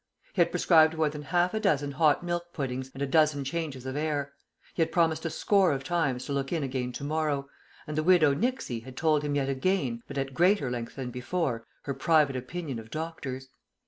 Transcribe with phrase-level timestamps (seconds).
[0.33, 3.85] He had prescribed more than half a dozen hot milk puddings and a dozen changes
[3.85, 4.33] of air;
[4.73, 7.47] he had promised a score of times to look in again to morrow;
[7.85, 11.67] and the Widow Nixey had told him yet again, but at greater length than before,
[11.83, 13.49] her private opinion of doctors.